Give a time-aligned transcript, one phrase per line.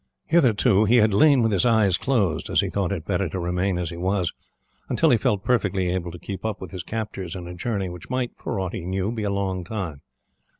[0.25, 3.77] Hitherto he had lain with his eyes closed, as he thought it better to remain
[3.77, 4.33] as he was
[4.89, 8.09] until he felt perfectly able to keep up with his captors in a journey which
[8.09, 10.01] might, for aught he knew, be a long one.